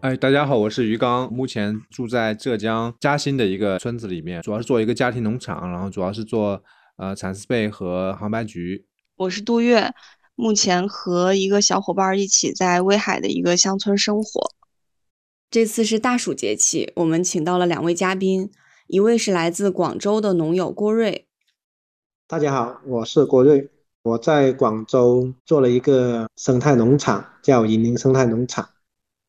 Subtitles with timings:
[0.00, 6.62] 哎，大家好，我是于刚，目前住在浙江嘉兴的一个村子里面，主要是做一个家庭农场，然后主要是做
[6.98, 8.86] 呃蚕丝被和杭白菊。
[9.16, 9.92] 我是杜月，
[10.36, 14.52] 目前和一个小伙伴一起在威海的一个乡村生活。
[15.50, 18.52] 这次是大暑节气，我们请到了两位嘉宾，
[18.86, 21.26] 一位是来自广州的农友郭瑞。
[22.28, 23.68] 大家好，我是郭瑞，
[24.04, 28.68] 我在广州做了一个生态农场，叫银林生态农场。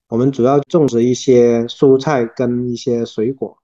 [0.10, 3.60] 我们主要种植一些蔬菜跟一些水果。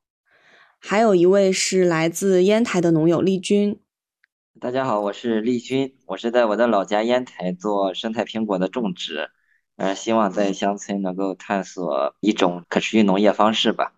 [0.79, 3.79] 还有一位是来自烟台的农友丽君。
[4.59, 9.31] 大家好，我是丽君，我是在我的老家烟台做生态苹果的种植，
[9.77, 13.93] 呃，希望在乡村能够探索一种可持续农业方式吧。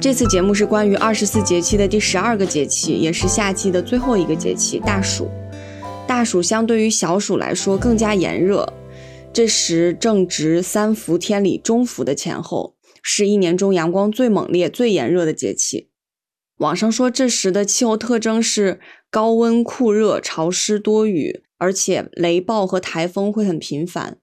[0.00, 5.28] 这次节目是关于二十四节气的第十二个节气，也是夏季的最后一个节气——大暑。
[6.06, 8.72] 大暑相对于小暑来说更加炎热，
[9.32, 15.90] 这时正值三伏天里中伏的前后，是一年中阳光最猛烈、最炎热的节气。
[16.58, 24.18] 网上说这时的气候特征是高温、酷热、潮湿、多雨，而且雷暴和台风会很频繁。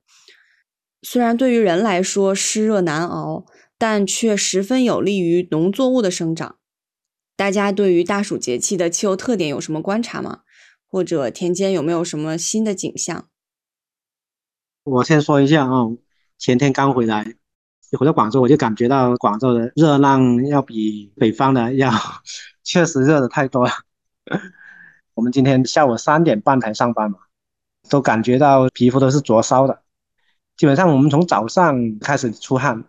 [1.01, 3.45] 虽然对于人来说湿热难熬，
[3.77, 6.55] 但却十分有利于农作物的生长。
[7.35, 10.42] 大家对于大暑节气的气候特点有什么观察吗？
[10.93, 13.27] 或者田间有没有什么新的景象？
[14.83, 15.89] 我先说一下啊，
[16.37, 17.35] 前天刚回来，
[17.89, 21.91] 一回到广州，我就感觉到广州的热浪要比北方的要
[22.63, 23.71] 确实热的太多了。
[25.15, 27.17] 我们今天下午三点半才上班嘛，
[27.89, 29.81] 都感觉到皮肤都是灼烧的。
[30.55, 32.83] 基本上我们从早上开始出汗，因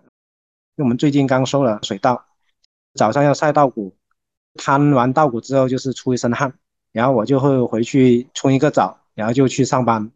[0.76, 2.26] 为我们最近刚收了水稻，
[2.93, 3.97] 早上要晒稻谷，
[4.56, 6.53] 摊完稻谷之后就是出一身汗。
[6.94, 10.12] 然后我就会回去冲一个澡，然后就去上班。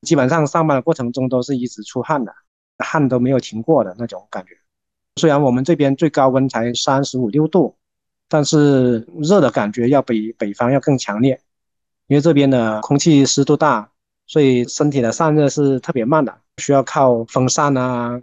[0.00, 2.34] 基本上上班的过程中都是一直出汗的，
[2.78, 4.56] 汗都没有停过的那种感觉。
[5.16, 7.76] 虽然我们这边最高温才三十五六度，
[8.28, 11.38] 但是热的感觉要比北方要更强烈，
[12.06, 13.90] 因为这边的空气湿度大，
[14.26, 18.22] 所以身体的散热是特别慢的，需要靠风扇啊、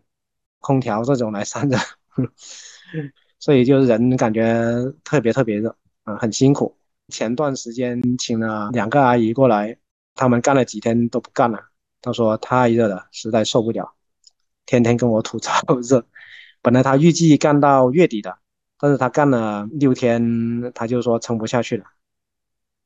[0.62, 1.78] 空调这种来散热，
[3.38, 6.76] 所以就是人感觉特别特别热，啊，很辛苦。
[7.10, 9.78] 前段时间请了两个阿姨过来，
[10.16, 11.70] 他们干了几天都不干了。
[12.02, 13.94] 他说太热了，实在受不了，
[14.66, 16.06] 天天跟我吐槽热。
[16.62, 18.38] 本来他预计干到月底的，
[18.78, 21.86] 但是他干了六天，他就说撑不下去了，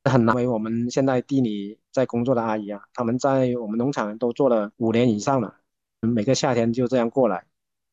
[0.04, 5.56] 很难为我们现在地里在工作的阿姨啊，他们在我们农场都做了五年以上了，
[6.00, 7.44] 每个夏天就这样过来，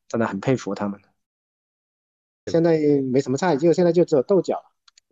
[0.08, 1.00] 真的很佩服他们。
[2.52, 2.80] 现在
[3.12, 4.64] 没什么菜，就现在就只有豆角。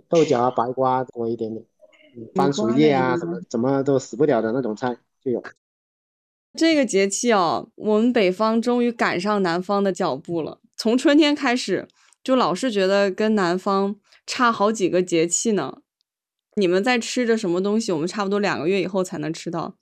[0.10, 1.66] 豆角啊，白瓜多一点点，
[2.36, 5.44] 番薯叶啊，什么怎么都死不了的那种菜就有。
[6.54, 10.60] 这个节气哦，我们北方终于赶上南方的脚步了。
[10.76, 11.88] 从春天开始，
[12.24, 15.82] 就老是觉得跟南方差好几个节气呢。
[16.56, 17.92] 你们在吃着什么东西？
[17.92, 19.76] 我们差不多两个月以后才能吃到。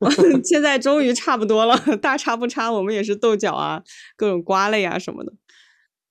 [0.44, 2.70] 现在终于差不多了， 大差不差。
[2.70, 3.82] 我们也是豆角啊，
[4.16, 5.32] 各种瓜类啊什么的。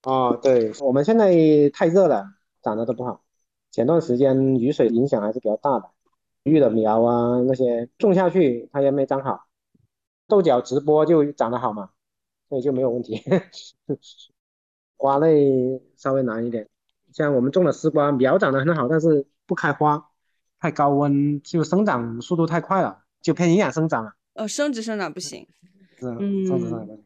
[0.04, 1.32] 哦，对，我们现在
[1.74, 2.26] 太热了，
[2.64, 3.22] 长得都不好。
[3.72, 5.90] 前段时间雨水影响还是比较大的，
[6.44, 9.48] 育的苗啊那些种下去它也没长好，
[10.28, 11.92] 豆角直播就长得好嘛，
[12.50, 13.24] 所以就没有问题。
[14.98, 16.70] 花类稍微难一点，
[17.12, 20.10] 像我们种的丝瓜苗长得很好，但是不开花，
[20.60, 24.14] 太高温就生长速度太快了，就偏营养生长了。
[24.34, 25.48] 呃，生殖生长不行。
[25.98, 26.06] 是，
[26.46, 27.04] 生殖生长不行。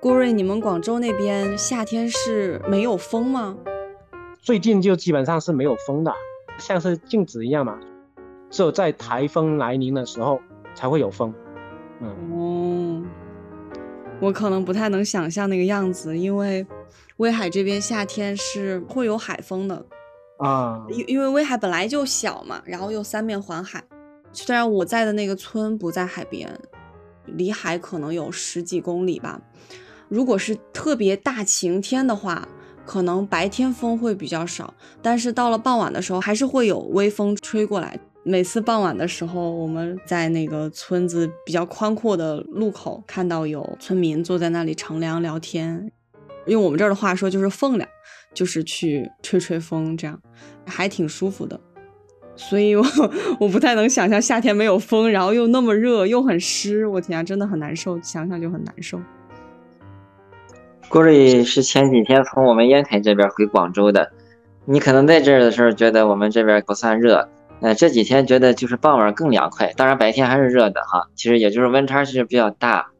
[0.00, 3.54] 郭瑞，你们广州那边夏天是没有风吗？
[4.40, 6.10] 最近就基本上是没有风的，
[6.56, 7.78] 像是静止一样嘛。
[8.48, 10.40] 只有在台风来临的时候
[10.74, 11.34] 才会有风。
[12.00, 13.02] 嗯，哦，
[14.20, 16.66] 我可能不太能想象那个样子，因为
[17.18, 19.84] 威海这边夏天是会有海风的
[20.38, 20.86] 啊。
[20.88, 23.84] 因因为威海本来就小嘛，然后又三面环海。
[24.32, 26.58] 虽然我在的那个村不在海边，
[27.26, 29.38] 离海可能有十几公里吧。
[30.10, 32.46] 如果是特别大晴天的话，
[32.84, 45.92] 可能白天风会比较少，但是到了傍晚的时候，还是会有微风吹过来，每次傍晚的时候，我们在那个村子比较宽阔的路口看到有村民坐在那里乘凉聊天，
[46.46, 47.88] 用我们这儿的话说就是风凉，
[48.34, 50.20] 就是去吹吹风，这样
[50.66, 51.60] 还挺舒服的。
[52.34, 52.84] 所以，我
[53.38, 58.98] 我不太能想象夏天没有风，然后又那么热又很湿，我天啊，真的很难受，想想就很难受。
[60.90, 64.10] 郭瑞是前几天从我们烟台这边回广州的，
[64.64, 67.28] 你可能在这儿的时候觉得我们这边不算热，
[67.60, 72.90] 呃，这几天觉得就是傍晚更凉快，当然白天还是热的哈，其实也就是温差是比较大。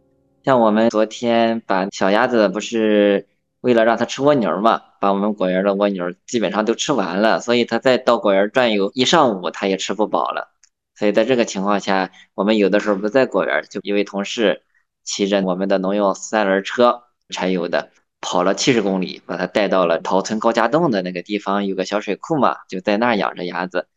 [0.45, 3.27] 像我们昨天把小鸭子不是。
[3.61, 10.49] 为了让它吃蜗牛嘛，把我们果园的蜗牛基本上都吃完了，所以它再到果园转悠一上午，它也吃不饱了。
[10.95, 14.63] 所以在这个情况下，我们有的时候不在果园，就一位同事
[15.05, 17.91] 骑着我们的农用三轮车，柴油的，
[18.21, 23.89] 跑了七十公里，把它带到了桃村高家洞的那个地方，有个小水库嘛，就在那儿养着鸭子。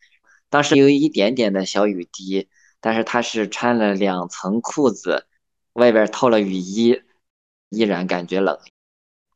[0.50, 2.47] 当时有一点点的小雨滴，
[2.80, 5.25] 但是他是穿了两层裤子，
[5.74, 7.01] 外边套了雨衣，
[7.69, 8.59] 依然感觉冷。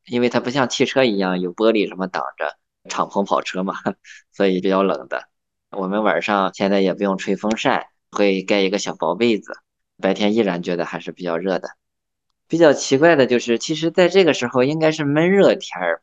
[0.06, 2.56] 因为它不像汽车一样有玻璃什么挡着，
[2.90, 3.76] 敞篷跑车嘛，
[4.32, 5.28] 所以比较冷的。
[5.72, 9.52] 我们晚上现在也不用吹风扇，会盖一个小薄被子，
[10.02, 11.72] 白天依然觉得还是比较热的。
[12.48, 16.02] 比较奇怪的就是，其实在这个时候应该是闷热天儿，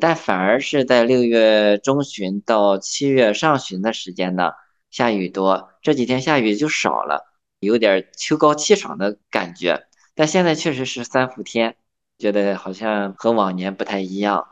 [0.00, 4.52] 但反而是在六月中旬到七月上旬的时间呢，
[4.90, 5.70] 下雨多。
[5.82, 7.24] 这几天下雨就少了，
[7.60, 9.86] 有点秋高气爽的感觉。
[10.14, 11.76] 但现在确实是三伏天。
[12.18, 14.46] 觉得好像和往年不太一样。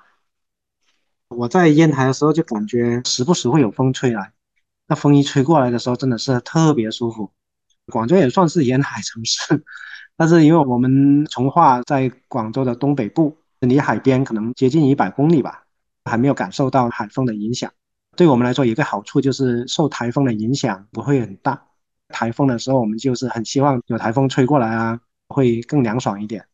[1.29, 4.33] 我在烟台的时候就感觉时不时会有风吹来，
[4.89, 7.31] 那风一吹过来的时候真的是特别舒服。
[7.87, 9.63] 广州也算是沿海城市，
[10.21, 15.65] 但是因为我们从化在广州的东北部，离海边可能接近一百公里吧，
[16.05, 17.73] 还没有感受到海风的影响。
[18.19, 21.67] 对我们来说，一个好处就是受台风的影响不会很大。
[22.09, 26.45] 台风的时候，我们就是很希望有台风吹过来啊，会更凉爽一点。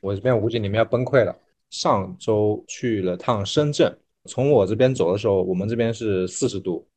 [0.00, 1.36] 我这边我估计你们要崩溃了。
[1.68, 3.94] 上周去了趟深圳，
[4.24, 6.88] 从我这边走的时候，我们这边是四十度，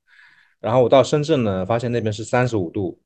[0.62, 2.98] 然后我到深圳呢，发现那边是三十五度。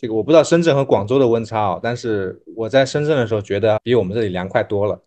[0.00, 5.02] 这个我不知道深圳和广州的温差啊，但是我在深圳的时候觉得比我们这里凉快多了。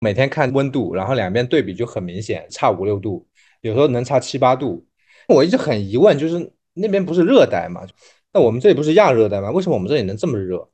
[0.00, 3.24] 每天看温度，然后两边对比就很明显，差五六度，
[3.60, 4.84] 有时候能差七八度。
[5.28, 7.86] 我一直很疑问，就是那边不是热带吗？
[8.32, 9.50] 那我们这里不是亚热带吗？
[9.52, 10.68] 为什么我们这里能这么热？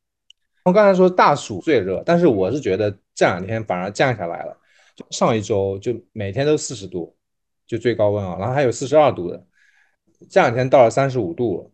[0.64, 4.56] 我刚才说大暑最热，但是我是觉得这两天反而降下来了。
[4.94, 7.14] 就上一周就每天都四十度，
[7.66, 9.44] 就最高温啊，然后还有四十二度的。
[10.30, 11.70] 这两天到了三十五度，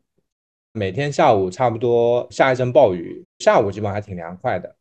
[0.72, 4.74] 每天下午差不多下一阵暴雨，下午基本上还挺凉快的。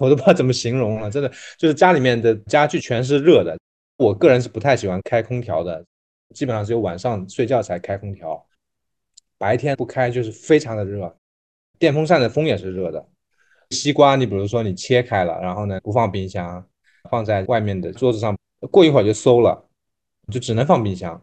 [0.00, 3.56] 我都不知道怎么形容了，真的就是家里面的家具全是热的。
[3.96, 5.84] 我个人是不太喜欢开空调的，
[6.34, 8.44] 基本上只有晚上睡觉才开空调，
[9.38, 11.16] 白天不开就是非常的热。
[11.78, 13.08] 电风扇的风也是热的。
[13.70, 16.64] 西瓜，你比如说你切开了，然后呢不放冰箱，
[17.08, 18.36] 放在外面的桌子上，
[18.70, 19.68] 过一会儿就馊了，
[20.30, 21.22] 就只能放冰箱。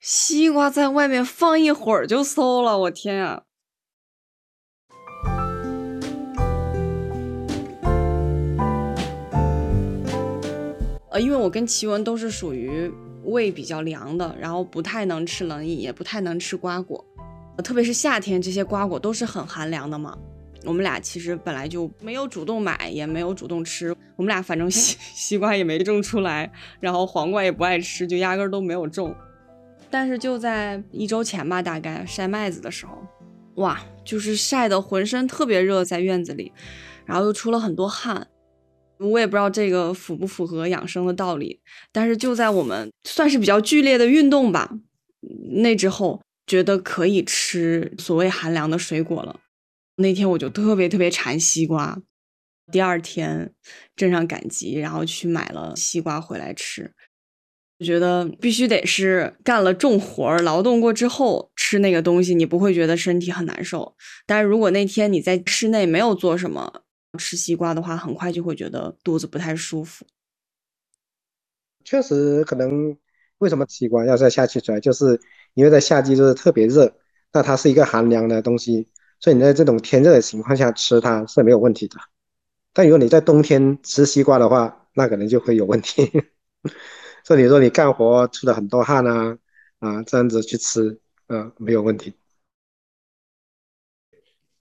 [0.00, 3.42] 西瓜在外面放一会儿就馊了，我天啊！
[11.10, 12.92] 呃，因为我跟奇文都是属于
[13.24, 17.04] 胃比较凉的，然后不太能吃冷饮，也不太能吃瓜果。
[17.64, 20.16] 特别是夏天，这些瓜果都是很寒凉的嘛。
[20.64, 23.96] 我们俩其实本来就没有主动买，也没有主动吃。
[24.16, 29.14] 我们俩反正西 西瓜也没种出来，然后黄瓜也不爱吃，就压根都没有种。
[29.96, 33.02] 但是就在一周前吧，大概晒麦子的时候，
[33.54, 36.52] 哇，就是晒得浑身特别热，在院子里，
[37.06, 38.26] 然后又出了很多汗。
[38.98, 41.62] 我也不知道这个符不符合养生的道理，
[41.92, 44.78] 但是就在我们算是比较剧烈的运动吧，
[45.62, 46.20] 那之后。
[46.46, 49.40] 觉得可以吃所谓寒凉的水果了，
[49.96, 52.00] 那天我就特别特别馋西瓜。
[52.70, 53.52] 第二天
[53.96, 56.92] 镇上赶集，然后去买了西瓜回来吃。
[57.78, 63.94] 我觉得必须得是干了重活儿、劳动过之后吃那个东西，你不会觉得身体很难受。
[64.26, 66.82] 但是如果那天你在室内没有做什么，
[67.18, 70.06] 吃西瓜的话，很快就会觉得肚子不太舒服。
[71.84, 72.96] 确实，可能
[73.38, 75.20] 为什么西瓜要在夏季出来，就是。
[75.56, 76.92] 因为在夏季就是特别热，
[77.32, 78.86] 那它是一个寒凉的东西，
[79.20, 81.96] 所以你在这种天热的情况下吃它是没有问题的。
[82.74, 86.12] 但如果你在冬天吃西瓜的话，那可能就会有问题。
[87.26, 89.36] 所以你说你干活出了很多汗啊
[89.80, 92.14] 啊，这样子去吃，嗯，没有问题。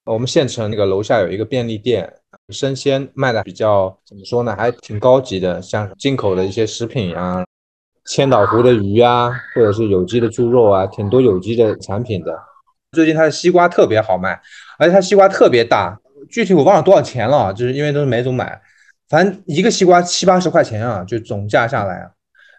[0.04, 2.12] 我们县城那个楼下有一个便利店，
[2.50, 7.46] 生鲜卖的比较怎么说呢，还挺高级的，像进口的一些食品啊。
[8.06, 12.36] 千岛湖的鱼啊，或者是有机的猪肉啊，挺多有机的产品的。
[12.94, 14.42] 最近它的西瓜特别好卖，
[14.80, 15.96] 而且它西瓜特别大，
[16.32, 18.60] 具体我忘了多少钱了，就是因为都是没总买，
[19.08, 22.12] 反正一个西瓜七八十块钱啊，就总价下来，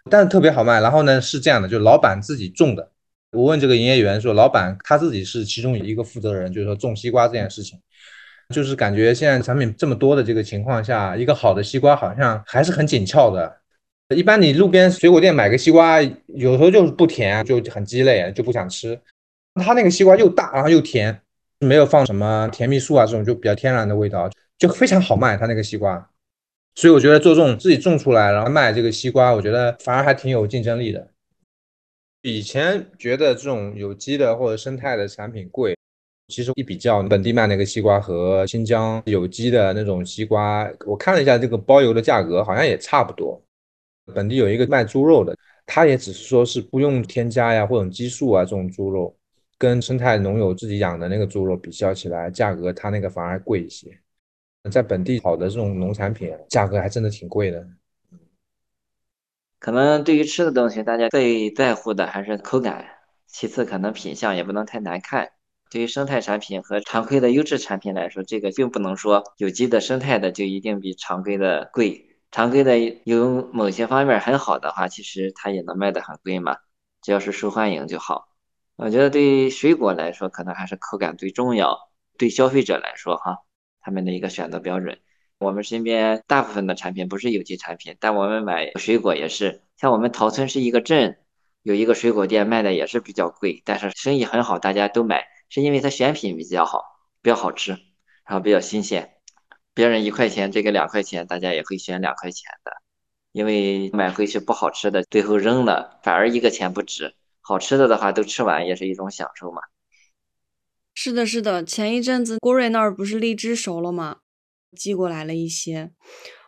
[0.09, 0.81] 但是特别好卖。
[0.81, 2.89] 然后呢是这样的，就老板自己种的。
[3.31, 7.77] 我问这个营业员说，老板他自己是其中一个负责人，就是说种西瓜这件事情，
[8.55, 13.57] 就是感觉现在产品这么多的这个情况下，一个好的西瓜好像还是很紧俏的。
[14.15, 18.97] 一般你路边水果店买个西瓜，有时候就是不甜，就很鸡肋，就不想吃。
[19.55, 21.19] 他那个西瓜又大，然后又甜，
[21.59, 25.35] 没有放什么甜蜜素啊，这种就比较天然的味道，就非常好卖。
[25.35, 26.09] 他那个西瓜，
[26.77, 31.09] 所以我觉得做这种自己种出来然后卖这个西瓜，我觉得反而还挺有竞争力的。
[32.21, 35.75] 以前觉得这种有机的或者生态的产品贵，
[36.27, 43.41] 其实一比较本地卖那个西瓜和新疆有机的那种西瓜，我看了一下这个包邮的价格，好像也差不多。
[44.13, 49.17] 本地有一个卖猪肉的，他也只是说是不用添加呀或者激素啊这种猪肉，
[49.57, 53.97] 跟生态农友自己养的那个猪肉比较起来，价格他那个反而贵一些。
[54.69, 57.67] 在本地好的这种农产品，价格还真的挺贵的。
[59.59, 62.85] 可能对于吃的东西，大家最在乎的还是口感，
[63.25, 65.31] 其次可能品相也不能太难看。
[65.69, 72.05] 对于生态产品和常规的优质产品来说，这个并不能说有机的生态的就一定比常规的贵。
[72.31, 76.57] 常规的有某些方面很好的话，其实它也能卖得很贵嘛，
[77.01, 78.29] 只要是受欢迎就好。
[78.75, 81.89] 我觉得对于水果来说，可能还是口感最重要。
[82.17, 83.39] 对消费者来说，哈，
[83.87, 84.99] 他们的一个选择标准。
[85.37, 89.61] 我们身边大部分的产品不是有机产品，但我们买水果也是。
[89.77, 91.17] 像我们桃村是一个镇，
[91.63, 96.81] 有一个水果店卖的也是比较贵，但是生意很好，大家都买，是因为它选品比较好，
[97.21, 97.71] 比较好吃，
[98.25, 99.13] 然后比较新鲜。
[99.73, 102.73] 别人一块钱，这个两块钱，大家也会选两块钱的，
[103.31, 107.15] 因为买回去不好吃的，最后扔了，反而一个钱不值。
[107.39, 109.61] 好吃的的话，都吃完也是一种享受嘛。
[110.99, 114.17] 是的，是的，前一阵子郭瑞那儿不是荔枝熟了吗？
[114.75, 115.91] 寄过来了一些，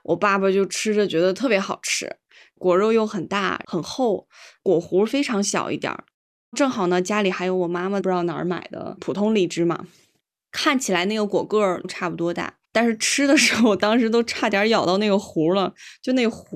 [0.06, 2.18] 我爸爸就吃着觉得特别好吃，
[2.58, 4.28] 果肉又很大很厚，
[4.64, 6.04] 果核非常小一点儿。
[6.58, 9.86] 正好呢，家里还有我妈妈不知道哪儿买的普通荔枝嘛，
[10.52, 12.56] 看起来那个果个儿差不多大。
[12.72, 16.48] 但是吃的时候，当时都差点咬到那个核了，就那核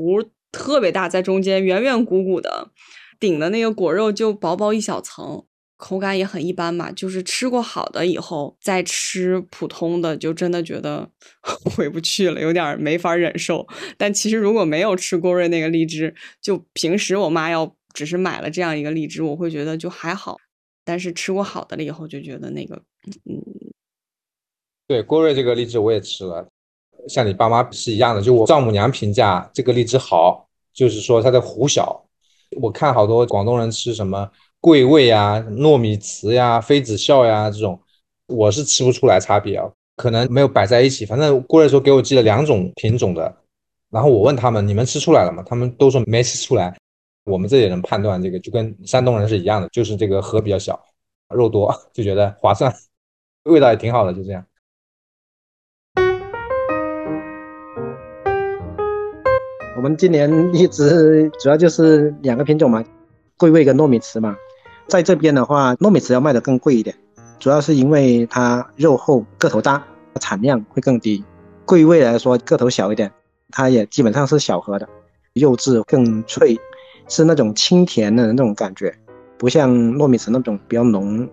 [0.51, 2.71] 特别大，在中间圆圆鼓鼓的，
[3.19, 5.45] 顶的那个果肉就薄薄一小层，
[5.83, 6.89] 口感也很一般吧。
[6.93, 11.05] 就是吃过好的以后再吃普通的，就真的觉得
[11.75, 13.67] 回不去了，有点没法忍受。
[13.97, 20.37] 但其实如果没有吃郭瑞那个荔枝，就平时我妈要只是买了这样一个荔枝，我会觉得就还好。
[20.85, 22.75] 但是吃过好的了以后，就觉得那个
[23.29, 23.43] 嗯。
[24.87, 26.47] 对郭瑞这个荔枝我也吃了，
[27.09, 32.05] 像你爸妈是一样的，就我丈母娘评价这个荔枝好，就是说它的核小。
[32.61, 34.29] 我看好多广东人吃什么
[34.63, 37.77] 桂味呀、糯米糍呀、妃子笑呀这种，
[38.27, 41.05] 我是吃不出来差别啊，可能没有摆在一起。
[41.05, 43.35] 反正郭瑞说给我寄了两种品种的，
[43.91, 45.43] 然后我问他们你们吃出来了吗？
[45.45, 46.73] 他们都说没吃出来。
[47.25, 50.81] 我们这里人判断这个就跟山东人是一样的，就是这个核比较小，
[51.27, 52.73] 肉多就觉得划算，
[53.43, 54.45] 味道也挺好的，就这样。
[59.75, 62.81] 我们今年一直主要就是两个品种嘛，
[63.35, 64.33] 桂味跟糯米糍嘛。
[64.87, 66.95] 在这边的话，糯米糍要卖的更贵一点，
[67.39, 69.83] 主要是因为它肉厚、个头大，
[70.19, 71.23] 产量会更低。
[71.65, 73.11] 桂味来说个头小一点，
[73.49, 74.87] 它也基本上是小盒的，
[75.33, 76.59] 肉质更脆，
[77.07, 78.93] 是那种清甜的那种感觉，
[79.37, 81.27] 不像糯米糍那种比较浓。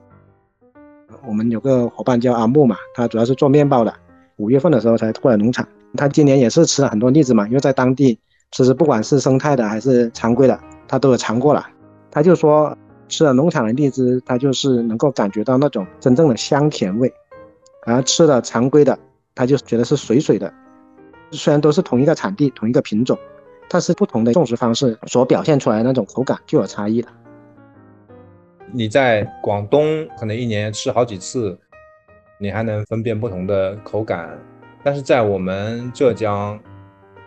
[1.27, 3.93] 我们有个伙伴叫阿木嘛，他主要是做面包的，
[4.37, 5.67] 五月份的时候才过来农场，
[5.97, 8.19] 他今年也是吃了很多荔枝嘛，因为在当地。
[8.53, 11.65] 其实不管是生态的还是常规的，他都有尝过了。
[12.11, 12.77] 他就说
[13.11, 17.13] 吃了农场的荔枝，它就是能够感觉到那种真正的香甜味，
[17.85, 18.99] 而吃了常规的，
[19.35, 20.51] 他就觉得是水水的。
[21.33, 23.19] 虽然都是同一个产地、同一个品种，
[23.69, 27.09] 但是不同的种植方式所表现出来的那种口感就有差异了。
[28.73, 31.59] 你在广东可能一年吃好几次，
[32.39, 34.39] 你还能分辨不同的口感，
[34.83, 36.59] 但是在我们浙江。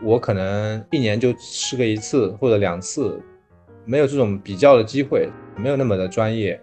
[0.01, 3.17] 我可能一年就吃个一次或者两次，
[3.85, 6.59] 没有这种比较的机会，没有那么的专业。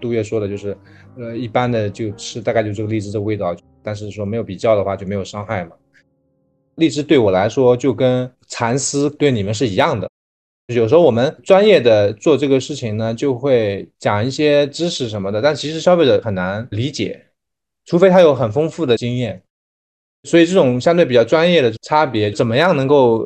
[0.00, 0.76] 杜月说的就是，
[1.16, 5.76] 呃，一般的就吃大概就这个荔枝的味道，但是说没有比较的话就没有伤害嘛。
[6.74, 10.08] 荔枝对我来说就跟蚕丝对你们是一样的，
[10.74, 17.26] 有时候我们专业的做这个事情呢，就会讲一些知识什么的，但其实消费者很难理解，
[17.84, 19.40] 除非他有很丰富的经验。
[20.24, 23.24] 所以这种相对比较专业的差别，怎么样能够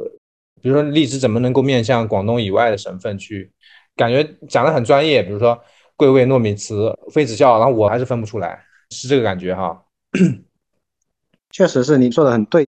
[0.61, 3.51] 比如说荔枝怎么能够面向广东以外的省份去，
[3.97, 5.59] 感觉讲的很专业，比如说
[5.97, 9.83] 桂味、糯米糍、妃子笑，然后我还是分不出来，是这个感觉哈。
[11.51, 12.67] 确实是你说的很对，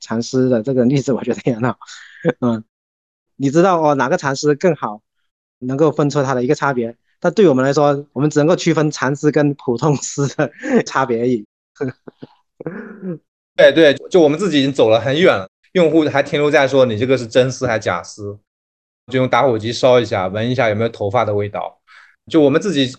[0.00, 1.78] 蚕丝的这个例子我觉得也很好。
[2.40, 2.64] 嗯，
[3.36, 5.00] 你知道哦哪个蚕丝更好，
[5.60, 6.96] 能够分出它的一个差别。
[7.20, 10.50] 但对我们来说，我们只能够区分蚕丝跟普通丝的
[10.84, 11.46] 差别而已。
[13.56, 18.38] 对对，就我们自己已经走了很远了，用户还停留在说你这个是真丝还是假丝，
[19.10, 21.78] 就用打火机烧一下，闻一下有没有头发的味道。
[22.30, 22.96] 就我们自己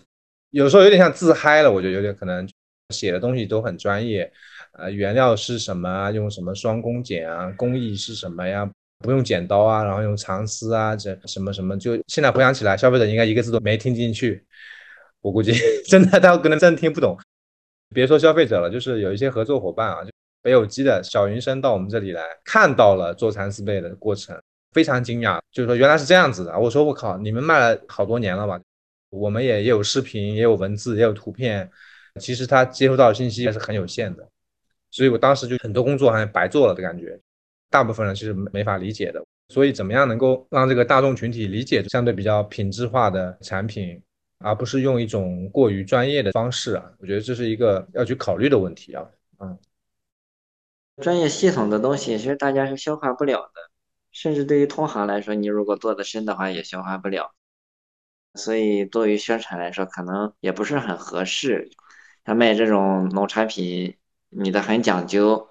[0.50, 2.46] 有时候有点像自嗨了，我觉得有点可能
[2.90, 4.30] 写的东西都很专业，
[4.72, 6.10] 呃，原料是什么啊？
[6.10, 7.50] 用什么双工剪啊？
[7.56, 8.70] 工艺是什么呀？
[8.98, 14.46] 不用剪刀啊，然后用长丝啊，这什么什么，就现在回想起来，消费者应该一个字都没听进去。
[15.20, 15.52] 我估计
[15.88, 17.18] 真的他可能真的听不懂，
[17.94, 20.10] 别说消费者了，就是有一些合作伙伴啊，就
[20.42, 24.40] 北有机的小云生到我们这里来看到了做蚕丝被的过程，
[24.72, 26.58] 非常惊讶，就是说原来是这样子的。
[26.58, 28.60] 我说我靠，你们卖了好多年了吧？
[29.10, 31.70] 我们也也有视频，也有文字，也有图片，
[32.20, 34.26] 其实他接收到的信息也是很有限的，
[34.90, 37.18] 所以我当时就很多工作好像白做了的感觉。
[37.68, 43.98] 大部分人其实没法理解的，所以怎么样能够让这个大众群体理解相对比较品质化的产品，
[44.38, 46.90] 而不是用一种过于专业的方式啊？
[46.98, 49.06] 我觉得这是一个要去考虑的问题啊。
[49.40, 49.58] 嗯，
[51.02, 53.70] 专业系统的东西其实大家是消化不了的，
[54.12, 57.34] 甚至对于同行来说，你如果做的深的话也消化不了。
[58.34, 61.70] 所以作为宣传来说，可能也不是很合适。
[62.24, 63.96] 像卖这种农产品，
[64.30, 65.48] 你的很讲究。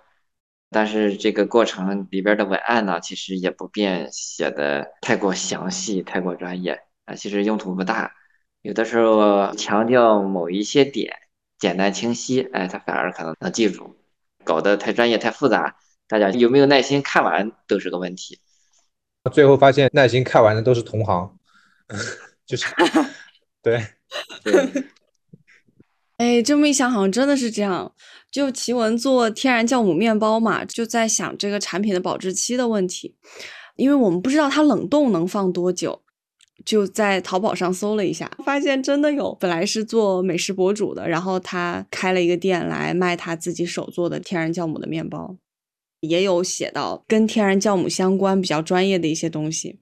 [0.69, 8.13] 但是这个过程里边的文案呢，其实也不便写的太过详细、太过专业啊，其实用途不大。
[8.61, 11.13] 有的时候强调某一些点，
[11.59, 13.97] 简单清晰，哎，他反而可能能记住。
[14.45, 15.75] 搞得太专业、太复杂，
[16.07, 18.39] 大家有没有耐心看完都是个问题。
[19.29, 21.37] 最后发现耐心看完的都是同行，
[22.45, 22.65] 就是
[23.61, 23.85] 对。
[26.17, 27.91] 哎，这么一想，好像真的是这样。
[28.31, 33.15] 就奇文做天然酵母面包嘛，就在想这个产品的保质期的问题，
[33.75, 36.03] 因为我们不知道它冷冻能放多久，
[36.63, 39.35] 就在淘宝上搜了一下，发现真的有。
[39.39, 45.35] 本来是做美食博主的，然后他开了一个店来卖他自己手做的天然酵母的面包，
[46.01, 49.79] 也有写到跟天然酵母相关比较专业的一些东西。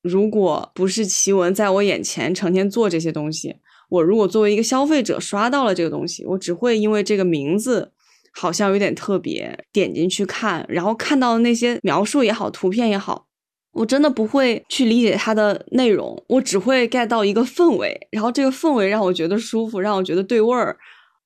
[0.00, 3.56] 如果不是奇文在我眼前成天做这些东西。
[3.88, 7.92] 我如果作为一个消费者刷到了这个东西，我只会因为这个名字
[8.32, 13.26] 好像有点特别，点进去看，然后看到的那些描述也好，图片也好，
[13.72, 20.78] 我真的不会去理解它的内容，我只会 get 到一个氛围，然后这个氛围让我觉得舒服，让我觉得对味儿，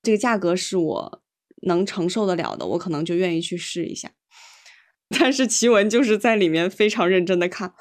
[0.03, 1.23] 这个价格是我
[1.67, 4.11] 能承受得了的，我可能就愿意去试一下。
[5.11, 7.73] 但是奇文就是在里面非常认真的看，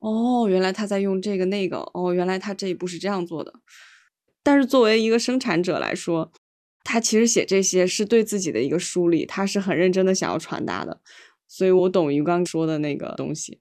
[0.00, 3.52] 哦，原来他在用这个那个，哦，原来他这一步是这样做的。
[4.42, 6.32] 但是作为一个生产者来说，
[6.82, 11.00] 他其实写这些是对自己的一个梳理，他是很认真的想要传达的，
[11.46, 13.60] 所以我懂于刚说的那个东西。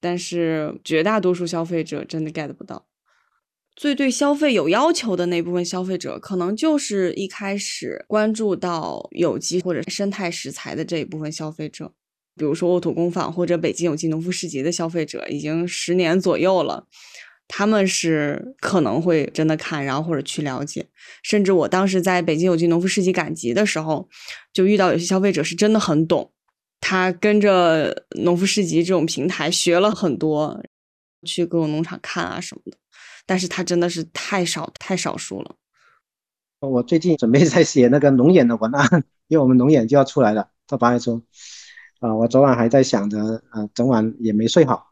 [0.00, 2.86] 但是绝大多数消费者真的 get 不到。
[3.74, 11.92] 最对消费有要求的那部分消费者，可能就是一开始关注到有机或者生态食材的这一部分消费者，
[12.36, 16.86] 比如说沃土工坊或者北京有机农夫市集的消费者，已经十年左右了。
[17.48, 20.86] 他们是可能会真的看，然后或者去了解，
[21.22, 24.08] 甚至我当时在北京有机农夫市集赶集的时候，
[24.54, 26.32] 就遇到有些消费者是真的很懂，
[26.80, 30.62] 他跟着农夫市集这种平台学了很多，
[31.26, 32.78] 去各种农场看啊什么的，
[33.26, 35.54] 但是他真的是太少太少数了。
[36.60, 41.22] 我最近准备在写那个龙眼的文案，因为我们龙眼就要出来了，到八月初，
[42.00, 44.88] 啊，我昨晚还在想着，啊，整晚也没睡好。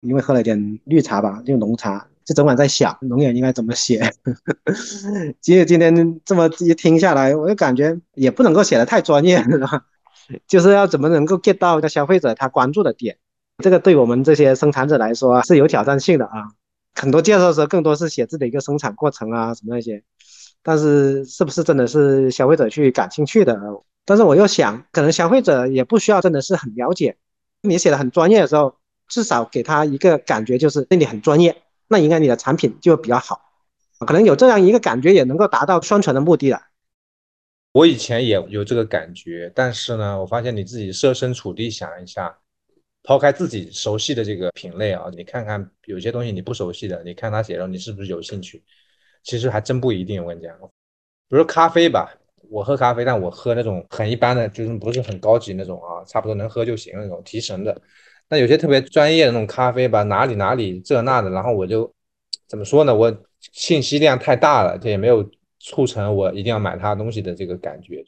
[0.00, 4.00] 因为喝了点绿茶吧，就浓茶，就整晚在想龙眼应该怎么写。
[5.42, 9.84] 其实今天这么一听下来，我就感觉也不能够写的太专业，是吧？
[10.46, 13.18] 就是要怎么能够 get 到消费者他关注的点，
[13.58, 16.52] 这个对我们这些生产者来说是有挑战性的啊。
[17.00, 20.02] 很多介绍的时候更多是写自己的一个生产过程啊什么那些，
[20.62, 23.58] 但是是不是真的是消费者去感兴趣的？
[24.04, 27.16] 但是我又想，可能消费者也不需要真的是很了解，
[27.62, 28.76] 你写的很专业的时候。
[29.12, 33.40] 至少给他一个感觉，就是那你很专业，那应该你的产品就比较好，
[34.06, 36.62] 可能有这样一个感觉，也能够达到宣传的目的了。
[37.72, 42.38] 我以前也有这个感觉，但是呢，我发现你自己设身处地想一下，
[43.02, 48.62] 抛开自己熟悉的这个品类啊，你看看有些东西你不熟悉的，你看他写的，你是不是有兴趣？
[49.22, 50.22] 其实还真不一定。
[50.22, 50.56] 我跟你讲，
[51.28, 52.14] 比如咖啡吧，
[52.50, 57.80] 我喝咖啡，但我喝那种很一般的，就是不是很高级那种啊，差不多能喝就行那种提神的。
[58.28, 61.92] 但有些特别专业的那种咖啡吧，哪里哪里这那的，然后我就
[62.46, 62.94] 怎么说呢？
[62.94, 68.04] 我信息量太大了，这也没有促成我一定要买他东西的这个感觉。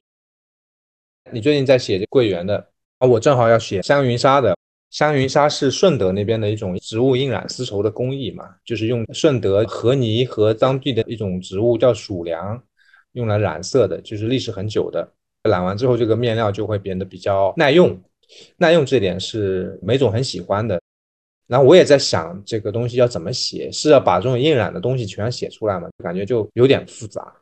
[1.32, 4.56] 你最近在写桂圆的啊，我正好要写香云纱的。
[4.92, 12.62] 香云纱是顺德那边的一种植物印染丝绸的工艺嘛，就是用顺德河泥和当地的一种植物叫鼠梁，
[13.12, 15.10] 用来染色的，就是历史很久的。
[15.44, 17.98] 染完之后，这个面料就会变得比较耐用，
[18.58, 20.78] 耐用这点是梅总很喜欢的。
[21.46, 25.88] 然后我也在想，这个东西要怎么写，是要把这种印染的东西全写出来吗？
[26.04, 27.34] 感觉就有点复杂。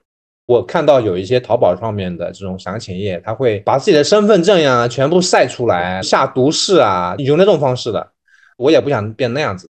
[0.50, 8.12] 我看到有一些淘宝上面的这种详情页，他会把自己的身份证呀全部晒出来，下毒誓啊，有那种方式的。
[8.56, 9.68] 我也不想变那样子，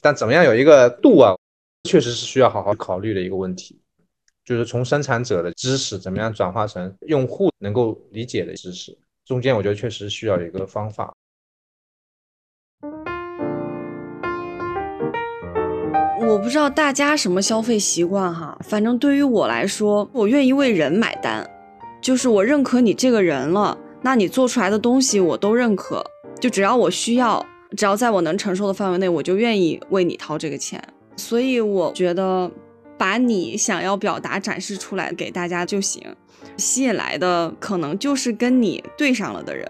[0.00, 1.34] 但怎么样有一个度啊，
[1.86, 3.78] 确实是需要好好考虑的一个问题。
[4.42, 11.12] 就是从生产者的知识怎么样转化成用户能够理解的知识，中间我觉得确实需要一个方法。
[16.26, 21.48] 我不知道大家什么消费习惯哈，反正对于我来说，我愿意为人买单，
[22.00, 26.04] 就是我认可你这个人了，那你做出来的东西我都认可，
[26.40, 30.82] 就只要我需要，只要在我能承受的范围内，我就愿意为你掏这个钱。
[31.16, 32.50] 所以我觉得，
[32.98, 36.02] 把你想要表达展示出来给大家就行，
[36.56, 39.64] 吸引来的可能就是跟你对上了的人，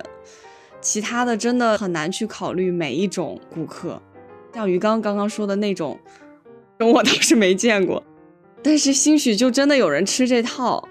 [0.80, 4.00] 其他的真的很难去考虑每一种顾客，
[4.54, 6.00] 像鱼缸刚刚说的那种。
[6.78, 8.02] 我倒是没见过，
[8.62, 10.86] 但是兴许就真的有人吃这套，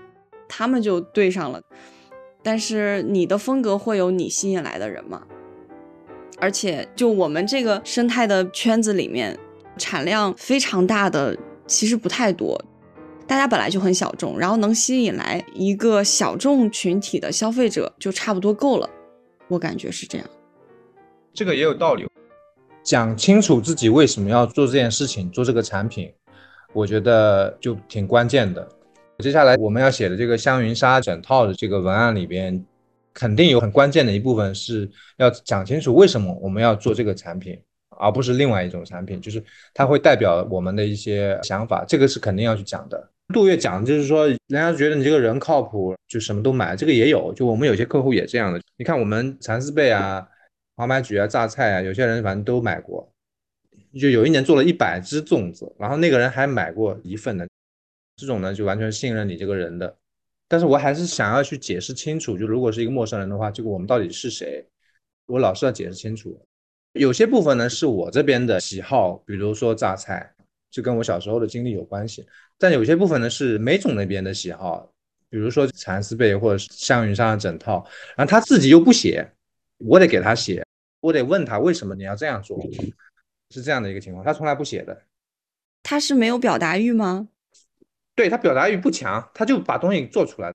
[0.47, 1.61] 他们就对上了。
[2.41, 5.23] 但是你的风格会有你吸引来的人吗？
[6.37, 9.37] 而且就我们这个生态的圈子里面，
[9.77, 12.61] 产量非常大的其实不太多，
[13.25, 18.89] 大家本来就很小众，然后能吸引来一个小众群体的消费者就差不多够了，
[19.47, 20.27] 我感觉是这样。
[21.33, 22.05] 这个也有道理。
[22.85, 26.13] 讲清楚自己为什么要做这件事情，做这个产品，
[26.71, 28.65] 我觉得就挺关键的。
[29.17, 32.63] 接下来我们要写的这个香云纱整套的这个文案里边，
[33.11, 37.59] 肯定有很关键的一部分是要讲清楚为什么我们要做这个产品，
[37.97, 39.43] 而不是另外一种产品，就是
[39.73, 43.09] 它会代表我们的一些想法，这个是肯定要去讲的。
[43.33, 48.61] 杜月讲就是说，人家觉得你这个人靠谱，就什么都买，这个也有，就我们有些客户也这样的。
[48.77, 50.23] 你看我们蚕丝被啊。
[50.75, 53.09] 黄白菊啊，榨菜啊，有些人反正都买过。
[53.99, 57.47] 就有一年做了一百只粽子，然后那个人还买过一份的。
[58.17, 59.97] 这种呢，就完全信任你这个人的。
[60.49, 64.65] 但是我还是想要去解释清楚，就如果是一个陌生人的话，这个我们到底是谁？
[65.27, 66.37] 我老是要解释清楚。
[66.93, 70.29] 有些部分呢是我这边的喜好，比如说榨菜，
[70.69, 72.25] 就跟我小时候的经历有关系。
[72.57, 74.91] 但有些部分呢是梅总那边的喜好，
[75.29, 77.85] 比如说蚕丝被或者是香云纱整套，
[78.17, 79.25] 然后他自己又不写。
[79.77, 80.64] 我得给他写，
[81.05, 82.59] 我得问他为什么你要这样做，
[83.51, 84.25] 是这样的一个情况。
[84.25, 85.03] 他从来不写的，
[85.83, 87.29] 他是没有表达欲吗？
[88.15, 90.51] 对他表达欲不强，他就把东西做出来。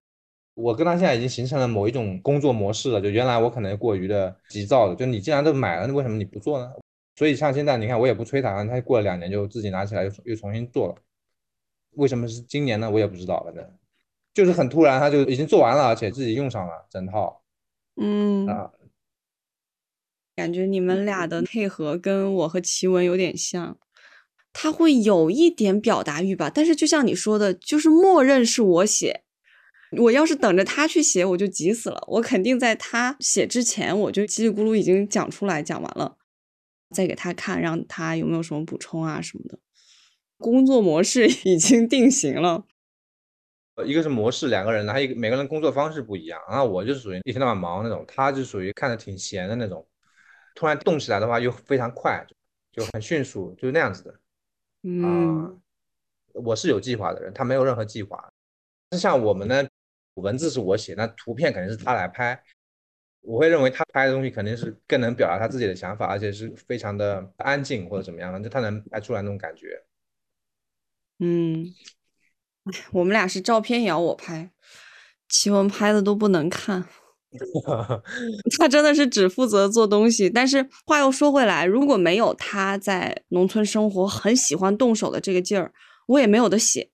[0.55, 3.01] 我跟他现在已经形成了某一种工作模式了。
[3.01, 6.73] 就原来我可能过于的急躁的，就你既然都买了，那为什么你不做呢？
[7.15, 10.97] 所以像现在你看，我也不催他，他过了两年就自己拿起来又又重新做了。
[11.93, 12.91] 为什么是今年呢？
[12.91, 13.65] 我也不知道，反正
[14.35, 17.41] 就是很突然，他就已经做完了，而且自己用上了整套。
[17.95, 18.73] 嗯啊。
[20.37, 23.79] 感觉你们俩的配合跟我和奇文有点像，
[24.53, 29.23] 他会有一点表达欲吧，但是就像你说的，就是默认是我写。
[29.99, 32.01] 我要是等着他去写，我就急死了。
[32.07, 36.17] 我肯定在他写之前，我就叽里咕噜已经讲出来，讲完了，
[36.95, 39.59] 再给他看，让他有没有什么补充啊什么的。
[40.39, 42.65] 工作模式 已经定型了。
[43.85, 46.41] 一个是模式，两个人，还有一个每个人工作方式不一样。
[46.49, 49.85] 然后我就是属于一天到晚忙那种，他就属于看着挺闲的那种。
[50.61, 52.23] 突然动起来的话又非常快，
[52.71, 54.21] 就很迅速，就是那样子的。
[54.83, 55.59] 嗯，
[56.35, 58.31] 我是有计划的人，他没有任何计划。
[58.91, 59.67] 像我们呢，
[60.17, 62.39] 文字是我写，那图片肯定是他来拍。
[63.23, 69.83] 我会认为他拍的东西肯定是更能表达他自己的想法，而且是非常的安静或者怎么样的，就他能拍出来那种感觉。
[71.21, 71.75] 嗯，
[72.93, 74.51] 我们俩是照片也要我拍，
[75.27, 76.87] 奇文拍的都不能看。
[78.59, 85.73] 他真的是只负责做东西，但是话又说回来，如果没有他在农村生活，很喜欢动手的这个劲儿，
[86.07, 86.91] 我也没有的写，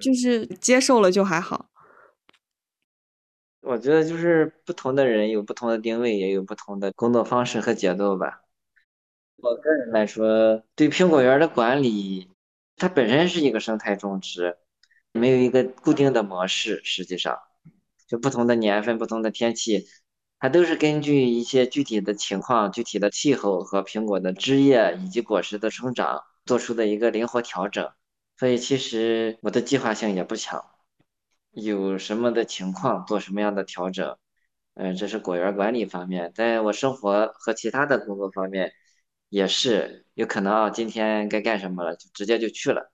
[0.00, 1.70] 就是接受了就还好。
[3.62, 8.42] 我觉得就是不同的人有不同的定位，也有不同的工作方式和节奏吧。
[9.36, 12.28] 我个人来说，对苹果园的管理，
[12.76, 14.58] 它本身是一个生态种植，
[15.12, 17.38] 没有一个固定的模式，实际上。
[18.12, 19.86] 就不同的年份、不同的天气，
[20.38, 27.90] 它都是根据一些具体的情况、具体的气候和苹果的枝叶以及果实的生长做出的一个灵活调整。
[28.36, 30.62] 所以其实我的计划性也不强，
[31.52, 34.18] 有什么的情况做什么样的调整。
[34.74, 38.74] 嗯，这是果园管理方面，在我生活和其他的工作方面，
[39.30, 42.92] 也是有可能啊，今天该干什么了，就直接就去了，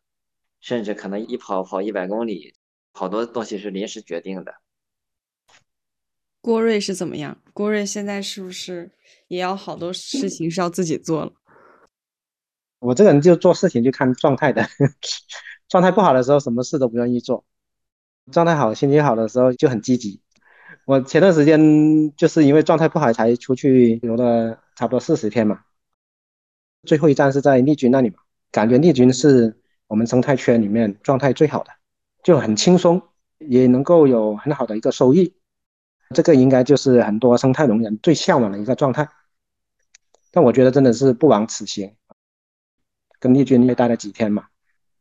[0.60, 2.54] 甚至可能一跑跑一百公里，
[2.92, 4.54] 好多东西是临时决定的。
[6.40, 7.36] 郭瑞是怎么样？
[7.52, 8.90] 郭瑞现在是不是
[9.26, 11.32] 也要好多事情是要自己做了？
[12.78, 14.64] 我这个人就做事情就看状态的，
[15.68, 17.44] 状态不好的时候，什么事都不愿意做；
[18.30, 20.20] 状态好、心情好的时候就很积极。
[20.86, 25.62] 我前段时间就是因为状态不好，才出去游了差不多四十天嘛。
[26.84, 28.20] 最后一站是在丽君那里嘛，
[28.52, 31.70] 感觉丽君是我们生态圈里面状态最好的，
[32.22, 33.02] 就很轻松，
[33.38, 35.34] 也能够有很好的一个收益。
[36.14, 39.08] 这个应该就是很多生态农人最向往的一个状态。
[40.30, 41.94] 但我觉得真的是不枉此行，
[43.18, 44.46] 跟丽君也待了几天嘛，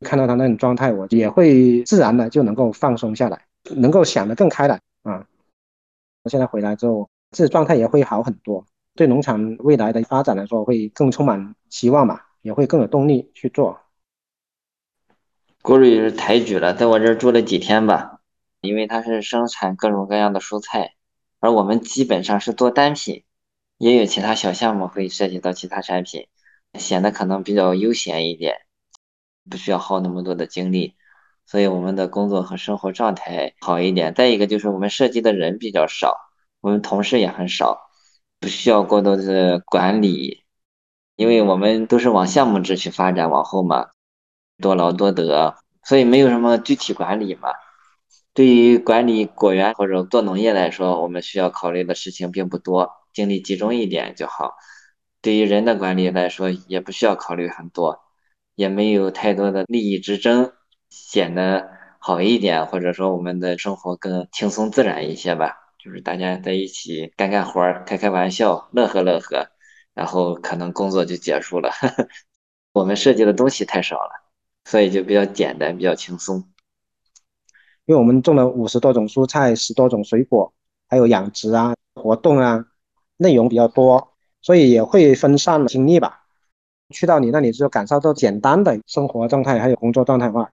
[0.00, 5.26] 看到他那种状态，我也会自然的就能够放松下来，能够想得更开了啊。
[6.22, 13.78] 我现在回来之后，自己状态也会好很多，对农场未来的发展来说会更充满希望吧，也会更有动力去做。
[15.60, 18.20] 郭瑞是抬举了，在我这儿住了几天吧，
[18.62, 20.94] 因为他是生产各种各样的蔬菜，
[21.40, 23.24] 而我们基本上是做单品，
[23.78, 26.28] 也有其他小项目会涉及到其他产品，
[26.74, 28.56] 显得可能比较悠闲一点，
[29.48, 30.94] 不需要耗那么多的精力。
[31.46, 34.12] 所以我们的工作和生活状态好一点。
[34.12, 36.14] 再一个就是我们涉及的人比较少，
[36.60, 37.88] 我们同事也很少，
[38.38, 40.44] 不需要过多的管理，
[41.16, 43.86] 因为我们都是往项目制去发展，往后嘛，
[44.60, 47.48] 多劳多得，所以没有什么具体管理嘛。
[48.38, 54.54] 对于管理果园或者做农业来说，我们需要考虑的事情并不多，精力集中一点就好。
[55.20, 57.98] 对于人的管理来说，也不需要考虑很多，
[58.54, 60.52] 也没有太多的利益之争。
[60.88, 65.56] 显得好一点，或者说我们的生活更轻松自然一些吧。
[65.76, 69.48] 就是大家在一起干干活儿、开开玩笑、乐呵乐呵，
[69.94, 71.72] 然后可能工作就结束了。
[72.72, 74.12] 我们设计的东西太少了，
[74.64, 76.48] 所以就比较简单、比较轻松。
[77.88, 80.52] 因为我们种了五十多种蔬菜、十多种水果，
[80.90, 82.66] 还有养殖啊、活动啊，
[83.16, 84.10] 内容比较多，
[84.42, 86.26] 所以也会分散精力吧。
[86.90, 90.50] 去到你那里就感受到简单的生活状态，还有工作状态的话。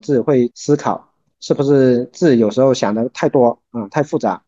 [0.00, 1.08] 自己会思考，
[1.40, 4.42] 是不是自己有时候想的太多啊，太复杂。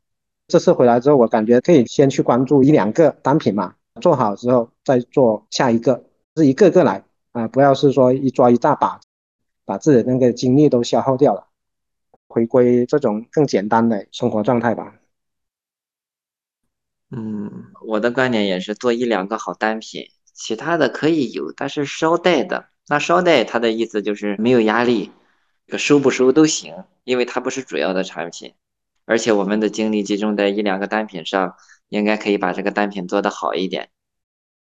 [0.49, 6.05] 这次回来之后，我感觉可以先去关注一两个单品嘛，做好之后再做下一个，
[6.37, 9.01] 是一个个来啊，不要是说一抓一大把，
[9.65, 11.47] 把自己那个精力都消耗掉了。
[12.37, 14.93] 回归这种更简单的生活状态吧。
[17.11, 22.69] 嗯，我的观点也是做一两个好单品，其他的可以有，但是捎带的。
[22.89, 25.13] 那捎带它的意思就是没有压力。
[25.79, 28.53] 收不收都行，因为它不是主要的产品，
[29.07, 31.57] 而且我们的精力集中在一两个单品上，
[31.89, 33.89] 应该可以把这个单品做得好一点。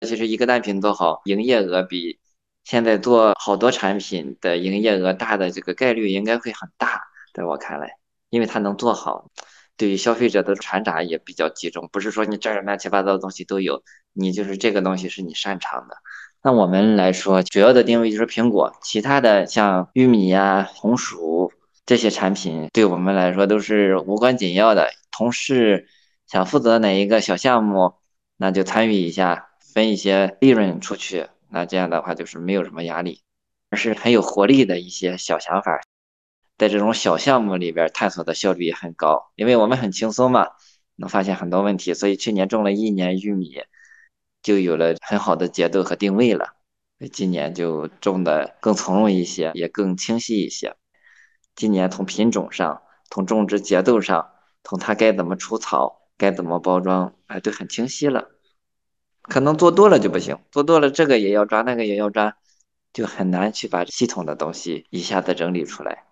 [0.01, 2.19] 其实一个单品做好，营业额比
[2.63, 7.03] 现在做好多产品的营业额大的这个概率应该会很大，
[7.33, 7.97] 在我看来，
[8.29, 9.29] 因为它能做好，
[9.77, 15.95] 对于消费者的传达也比较集中，不是说你这儿乱七八糟的东西都有，你就是这个东西是你擅长的。
[16.41, 21.51] 那我们来说，主要的定位就是苹果，其他的像玉米呀、红薯
[21.85, 24.89] 这些产品，对我们来说都是无关紧要的。
[25.11, 25.87] 同事
[26.27, 27.95] 想负责哪一个小项目，
[28.37, 31.27] 那就参与一下，分一些利润出去。
[31.49, 33.21] 那这样的话就是没有什么压力，
[33.69, 35.81] 而是很有活力的一些小想法，
[36.59, 40.49] 在这种小项目里边探索的效率也很高，因为我们很轻松嘛，
[40.95, 41.95] 能发现很多问题。
[41.95, 43.63] 所以去年种了一年玉米。
[44.41, 46.53] 就有了很好的节奏和定位了，
[47.11, 50.77] 今年就种的更从容一些，也更清晰一些。
[51.57, 54.29] 今年从品种上、从种植节奏上、
[54.63, 58.29] 从它该怎么除草、该怎么包装，哎，都很清晰了。
[59.23, 62.37] 可能做多了就不行，做多了这个也要抓，那个也要抓，
[62.93, 66.05] 就很难去把系统的东西一下子整理出来。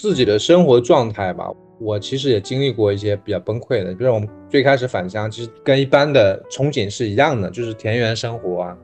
[0.00, 1.46] 自己的生活状态吧，
[1.78, 3.92] 我其实也经历过一些比较崩溃的。
[3.94, 8.76] 比如我们最开始返乡，其实跟一般的憧憬是一样的，就是田园生活啊，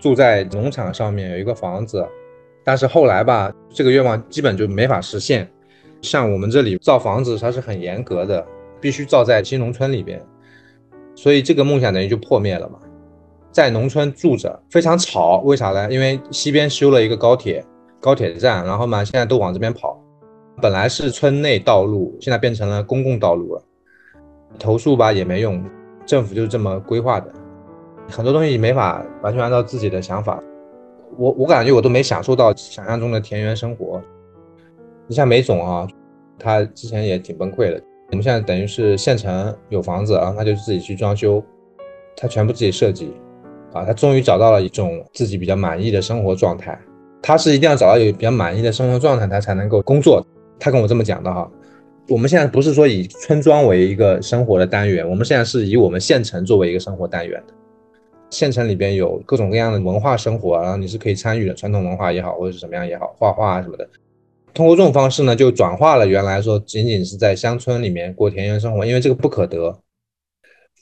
[0.00, 2.04] 住在农场上面有一个房子。
[2.64, 5.48] 但是后来吧，这个愿望基本就没法实现。
[6.02, 8.44] 像我们这里造房子，它是很严格的，
[8.80, 10.20] 必须造在新农村里边，
[11.14, 12.80] 所以这个梦想等于就破灭了嘛。
[13.52, 15.88] 在农村住着非常吵，为啥呢？
[15.88, 17.64] 因为西边修了一个高铁。
[18.00, 19.98] 高铁站，然后嘛，现在都往这边跑。
[20.60, 23.62] 本来是村内道路，现在变成了公共道路了。
[24.58, 25.62] 投诉吧也没用，
[26.06, 27.30] 政府就是这么规划的，
[28.08, 30.40] 很多东西没法完全按照自己的想法。
[31.16, 34.00] 我我感觉我都没享受到想象中的田园生活。
[35.06, 35.88] 你像梅总啊，
[36.38, 37.82] 他之前也挺崩溃的。
[38.10, 41.42] 我们现在等于是县城有房子，然后他就自己去装修，
[42.16, 43.12] 他全部自己设计，
[43.72, 46.78] 啊，他终于找到了一种自己比较满意的生活状态。
[47.20, 50.24] 他是一定要找到有比较满意的生活状态，他才能够工作。
[50.58, 51.50] 他跟我这么讲的哈。
[52.06, 57.54] 我们现在不是说以村庄为一个生活的单元，我们现在是以我们县城作为一个生活单元的。
[58.28, 63.88] 县城里边有各种各样的文化生活，然后你是可以参与的，传统文化也好，或者是什么样也好，画画啊什么的。
[64.52, 69.80] 通过这种方式呢，就转化了原来说仅仅是在乡村里面过田园生活，因为这个不可得，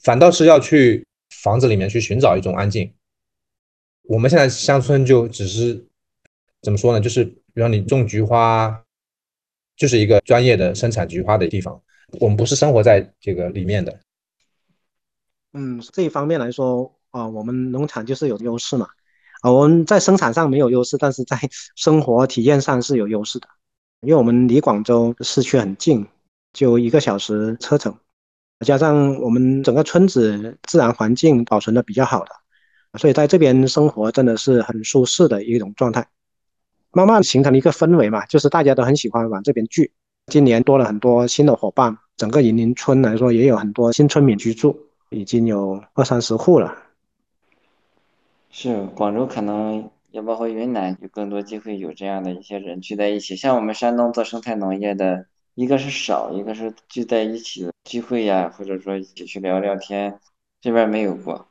[0.02, 2.92] 反倒是要去房子里面去寻找一种安静。
[4.08, 5.86] 我们现在乡村就只是
[6.62, 7.00] 怎么说呢？
[7.00, 8.82] 就是比方你种菊花。
[9.76, 11.80] 就是一个专业的生产菊花的地方，
[12.20, 13.98] 我们不是生活在这个里面的。
[15.52, 18.86] 嗯，这一方面来说啊，我们农场就是有优势嘛。
[19.42, 21.36] 啊，我们在生产上没有优势，但是在
[21.74, 23.48] 生活体验上是有优势的，
[24.00, 26.06] 因为我们离广州市区很近，
[26.52, 27.92] 就一个小时车程，
[28.64, 32.30] 加上我们整个村子自然环境保存的比较好的，
[33.00, 36.06] 所以在这边生活真的是很舒适的一种状态。
[36.92, 39.92] 慢慢形成了一个氛围嘛，就是大家都很喜欢往这边聚。
[40.26, 44.78] 今年多了很多新的伙伴，整个银林村来说也有很多新村民居住，
[45.10, 46.76] 已经有二三十户了。
[48.50, 53.34] 是广州可能也包括云南，有更多机会有这样的一些人聚在一起。
[53.34, 60.20] 像我们山东做生态农业的，一个是少，一个是聚在一起聚会呀，或者说一起去聊聊天，
[60.60, 61.48] 这边没有过，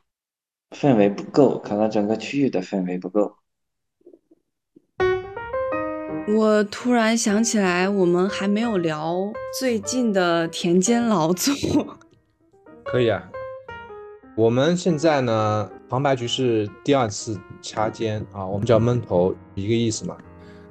[0.70, 3.36] 氛围不够，可能整个区域的氛围不够。
[6.28, 11.52] 我突然想起来，我们还没有聊最近的田间劳作。
[12.84, 13.20] 可以啊，
[14.36, 20.16] 我们现在呢，黄白菊是第二次掐尖啊，我们叫闷头，一个意思嘛，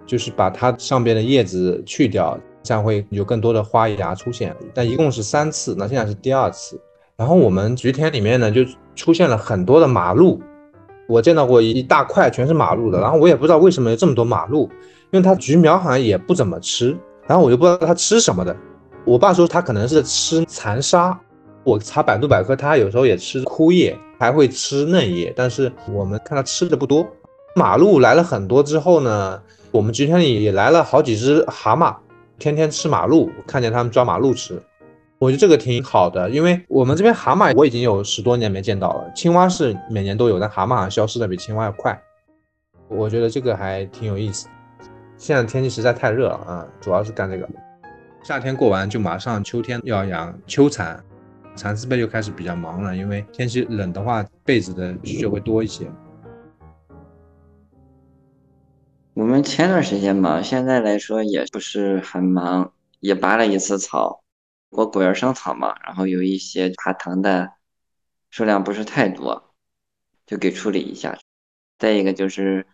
[0.05, 4.55] 就是把它上边的叶子去掉，这样会有更多的花芽出现。
[4.73, 6.79] 但一共是三次，那现在是第二次。
[7.17, 8.61] 然后我们菊田里面呢，就
[8.95, 10.41] 出现了很多的马路，
[11.09, 14.69] 我见到过一大块全是马路的，然后我也不知道为什么有这么多马路。
[15.11, 16.97] 因为它菊苗好像也不怎么吃，
[17.27, 18.55] 然后我就不知道它吃什么的。
[19.03, 21.17] 我爸说它可能是吃残沙，
[21.63, 27.05] 我查百度百科，它有时候也吃枯叶，还会吃嫩叶，但是我们看它吃的不多。
[27.55, 31.93] 马路来了很多之后呢，我们菊田里也来了好几只蛤蟆，
[32.39, 34.61] 天天吃马路，看见他们抓马路吃，
[35.19, 42.01] 我觉得这个挺好的，因为我们这边蛤蟆我已经有十多年没见到了，青蛙是每年都有，但蛤蟆好像消失的比青蛙要快，
[42.87, 44.47] 我觉得这个还挺有意思。
[45.21, 47.47] 现在天气实在太热了啊，主要是干这个。
[48.23, 50.99] 夏天过完就马上秋天要养秋蚕，
[51.55, 55.85] 蚕丝被就开始比较忙了，因为天气冷的话，被子的需求会多一些。
[59.13, 64.23] 我们前段时间忙，现在来说也不是很忙，也拔了一次草，
[64.71, 67.51] 我果园生草嘛，然后有一些爬藤的
[68.31, 69.53] 数量不是太多，
[70.25, 71.15] 就给处理一下。
[71.77, 72.65] 再一个就是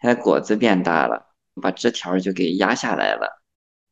[0.00, 1.25] 现在果子变大了。
[1.60, 3.42] 把枝条就给压下来了，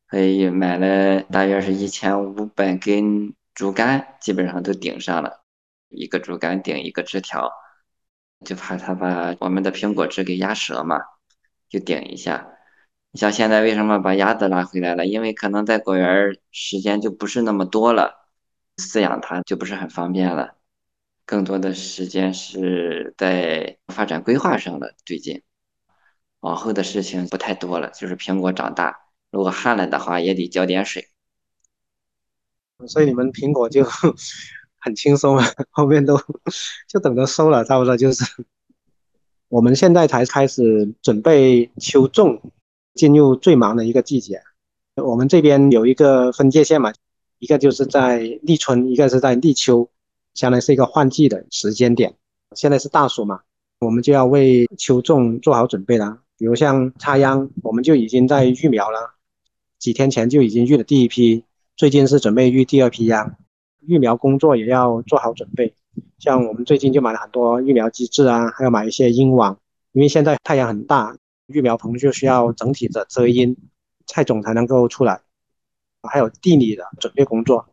[0.09, 5.43] 所以买了大约是一千五百根竹竿，基本上都顶上了，
[5.89, 7.51] 一个竹竿顶一个枝条，
[8.45, 10.99] 就怕它把我们的苹果枝给压折嘛，
[11.69, 12.47] 就顶一下。
[13.11, 15.05] 你像现在为什么把鸭子拉回来了？
[15.05, 18.27] 因为可能在果园时间就不是那么多了，
[18.77, 20.55] 饲养它就不是很方便了，
[21.25, 25.41] 更多的时间是在发展规划上了，最近。
[26.45, 28.95] 往后的事情不太多了，就是苹果长大，
[29.31, 31.07] 如果旱了的话，也得浇点水。
[32.85, 33.83] 所以你们苹果就
[34.77, 36.15] 很轻松了，后面都
[36.87, 38.23] 就等着收了，差不多就是。
[39.47, 42.39] 我们现在才开始准备秋种，
[42.93, 44.39] 进入最忙的一个季节。
[44.97, 46.93] 我们这边有一个分界线嘛，
[47.39, 49.89] 一个就是在立春，一个是在立秋，
[50.35, 52.15] 相当于是一个换季的时间点。
[52.55, 53.41] 现在是大暑嘛，
[53.79, 56.19] 我们就要为秋种做好准备了。
[56.37, 59.15] 比如像插秧，我们就已经在育苗了，
[59.79, 61.43] 几天前就已经育了第一批，
[61.77, 63.37] 最近是准备育第二批秧，
[63.81, 65.73] 育苗工作也要做好准备。
[66.19, 69.57] 像我们最近就买了很多育苗机制啊，还要买一些阴网，
[69.93, 71.17] 因为现在太阳很大，
[71.47, 73.55] 育苗棚就需要整体的遮阴，
[74.05, 75.21] 菜种才能够出来。
[76.03, 77.65] 还有地里的准备工作，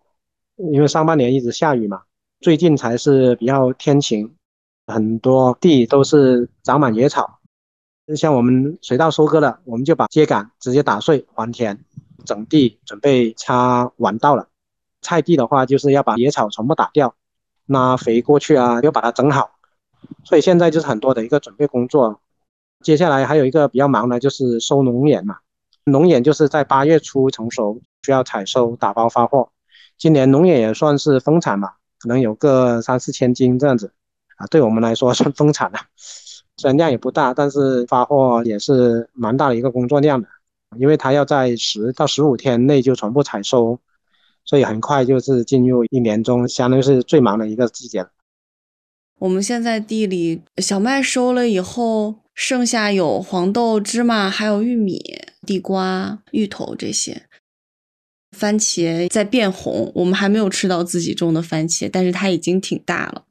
[0.56, 2.02] 因为上半年一直下雨嘛，
[2.40, 4.34] 最近才是比较天晴，
[4.86, 7.40] 很多地都是长满野草。
[8.12, 11.82] 就像我们水稻收割了，我们就把秸秆直接打碎还田，
[12.26, 14.48] 整地准备插晚稻了。
[15.00, 17.14] 菜地的话，就是要把野草全部打掉，
[17.64, 19.52] 拉肥过去啊，要把它整好。
[20.24, 22.20] 所以现在就是很多的一个准备工作。
[22.82, 25.38] 接下来还有一个比较忙的，就是收龙眼嘛。
[25.84, 29.48] 龙眼就是在八月初成熟，需要采收打包发货。
[29.96, 33.94] 今年龙眼也算是丰产嘛，可能有个三四千斤这样子
[34.36, 35.78] 啊，对我们来说算丰产了。
[36.56, 40.28] 虽然量也不大，但是发货也是蛮大的一个工作量的，
[40.78, 43.78] 因为它要在十到十五天内就全部采收，
[44.44, 48.10] 所以很快就是进入一年中相当于是最忙的一个季节了。
[49.18, 55.00] 我们现在地里小麦收了以后，剩下有黄豆、芝麻，还有玉米、
[55.46, 57.22] 地瓜、芋头这些。
[58.36, 63.24] 番茄在变红，我们还没有吃到自己种的番茄，但是它已经挺大了。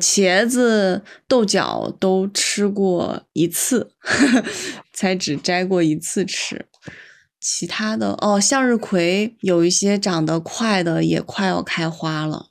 [0.00, 3.92] 茄子、豆角都吃过一次，
[4.92, 6.66] 才只摘过一次吃。
[7.40, 12.46] 其他的哦，向日葵有一些长得快的也快要开花了。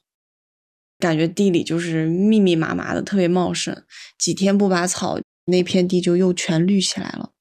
[1.00, 3.82] 感觉地里就是密密麻麻的，特别茂盛。
[4.20, 7.32] 几天不拔草，那片地就又全绿起来了。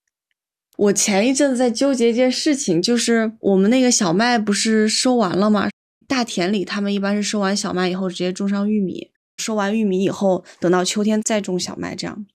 [0.79, 5.69] 我前一阵子在纠结一件事情，就是我们那个小麦不是收完了吗？
[6.09, 9.10] 大田里他们一般是收完小麦以后直接种上玉米，
[9.41, 11.97] 收完玉米以后等到秋天再种小麦。
[11.97, 12.27] 这样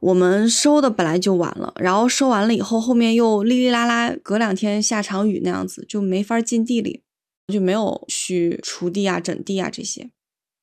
[0.00, 7.02] 我们收的本来就晚了，然后收完了以后，后面又哩哩啦啦，隔两天下场雨那样子，就没法进地里，
[7.52, 10.10] 就没有去锄地啊、整地啊这些。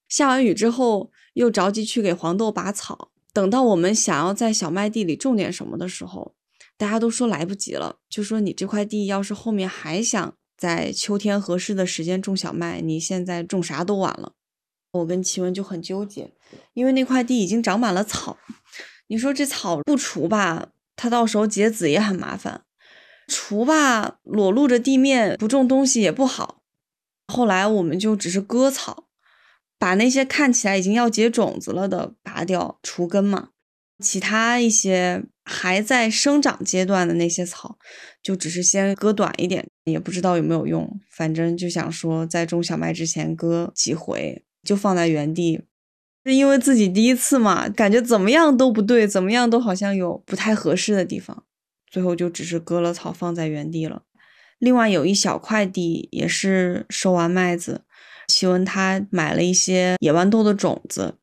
[0.08, 3.10] 下完雨之后，又着急去给黄豆拔草。
[3.34, 6.36] 等到我们想要在小麦地里种点什么的时候，
[6.78, 7.98] 大家都说来不及了。
[8.08, 14.34] 就说你这块地要是后面还想在秋天合适的时间种小麦，你现在种啥都晚了。
[14.94, 16.32] 我跟奇文就很纠结，
[16.74, 18.38] 因为那块地已经长满了草。
[19.08, 22.62] 你说这草不除吧，它到时候结籽也很麻烦；
[23.28, 26.64] 除吧，裸露着地面不种东西也不好。
[27.28, 29.10] 后来我们就只是割草。
[29.80, 33.50] 把那些看起来已经要结种子了的拔掉除根嘛，
[34.02, 37.78] 其他一些还在生长阶段的那些草，
[38.22, 40.90] 就只是先割短一点，也不知道有没有用。
[41.12, 45.62] 反正就想说，在种小麦之前割几回，就放在原地。
[46.26, 51.44] 是因为自己第一次嘛，感觉怎么样都不对，怎么样都好像有不太合适的地方，
[51.92, 54.04] 最后就只是割了草放在原地了。
[54.58, 57.82] 另外有一小块地也是收完麦子。
[58.30, 61.16] 奇文他买了一些野豌豆的种子，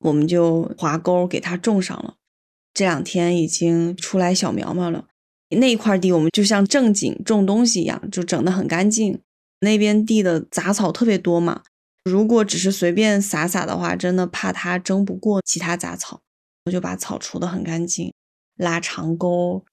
[0.00, 2.16] 我们就划沟给他种上了。
[2.74, 5.04] 这两天已经出来小苗苗了。
[5.50, 9.20] 那一块地我们就像正经种东西一样，就整得很干净。
[9.60, 11.62] 那边地的杂草特别多嘛，
[12.04, 16.20] 如果只是随便撒撒的话，真的怕它争不过其他杂草。
[16.64, 18.12] 我就把草除得很干净，
[18.56, 19.64] 拉长沟。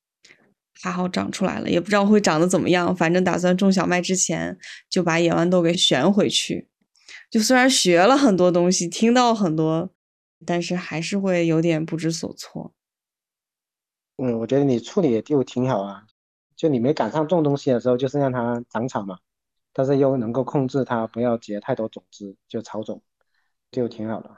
[0.81, 2.95] 还好长出来了，也不知道会长得怎么样。
[2.95, 4.57] 反正打算种小麦之前
[4.89, 6.69] 就把野豌豆给旋回去。
[7.29, 9.89] 就虽然学了很多东西，听到很多，
[10.45, 12.73] 但是还是会有点不知所措。
[14.17, 16.05] 嗯，我觉得你处理的就挺好啊。
[16.55, 19.19] 就你没赶上种东西的时候，就是让它长草嘛，
[19.79, 23.01] 但是又能够控制它不要结太多种子，就草种，
[23.71, 24.29] 就挺好的。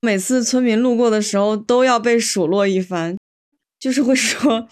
[0.00, 3.18] 每次村民路过的时候都要被数落一番，
[3.78, 4.66] 就是会说。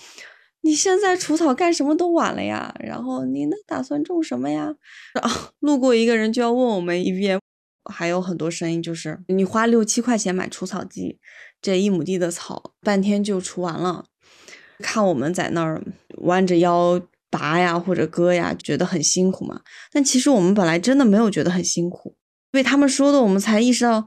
[0.62, 4.74] 你现在除草干什么都晚了呀，然后你那打算种什么呀？
[5.20, 5.30] 啊，
[5.61, 7.39] 路过一个人就要问我们一遍，
[7.93, 11.18] 还有很多声音就是你花六七块钱买除草剂，
[11.61, 14.07] 这一亩地的草半天就除完了，
[14.78, 15.85] 看我们在那儿
[16.22, 16.99] 弯着腰
[17.37, 19.61] 拔呀或者割呀，觉得很辛苦嘛。
[19.93, 22.16] 但其实我们本来真的没有觉得很辛苦，
[22.53, 24.07] 被他们说的我们才意识到。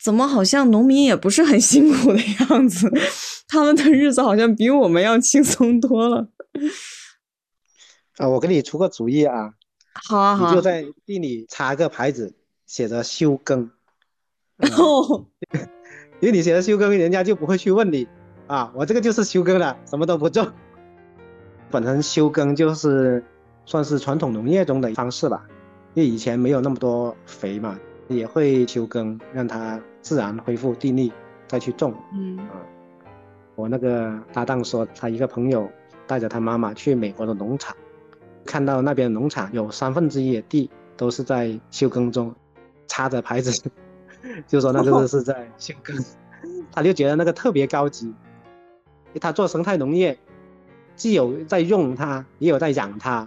[0.00, 2.88] 怎么好像农民也不是很辛苦的样子？
[3.48, 6.28] 他们的日子好像比我们要轻松多了。
[8.16, 9.54] 啊，我给你出个主意啊！
[10.08, 10.48] 好啊好。
[10.48, 13.72] 你就在地里插个牌子，写着休耕。
[14.78, 15.26] 哦。
[16.22, 18.06] 因为你写着休耕，人家就不会去问你
[18.46, 18.72] 啊。
[18.76, 20.48] 我这个就是休耕了，什么都不种。
[21.70, 23.22] 本身休耕就是
[23.64, 25.46] 算是传统农业中的方式吧，
[25.94, 27.78] 因为以前没有那么多肥嘛。
[28.10, 31.12] 也会休耕，让它自然恢复地力，
[31.46, 31.94] 再去种。
[32.14, 32.56] 嗯啊，
[33.54, 35.70] 我那个搭档说，他一个朋友
[36.06, 37.76] 带着他妈妈去美国的农场，
[38.46, 42.34] 看到那边农场有三分之一的地都是在休耕中，
[42.86, 43.70] 插着牌子，
[44.48, 45.94] 就说那个是在休耕，
[46.72, 48.14] 他就觉得那个特别高级。
[49.20, 50.16] 他做生态农业，
[50.98, 53.26] 既有在用它，也有在养它，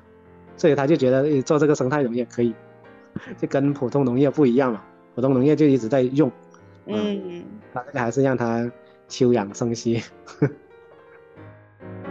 [0.57, 2.53] 所以他就觉得做这个生态农业可以，
[3.41, 4.85] 就跟普通农业不一样了。
[5.15, 6.31] 普通农业就一直在用，
[6.85, 7.43] 嗯，
[7.73, 8.71] 他这个还是让它
[9.07, 10.03] 休养生息。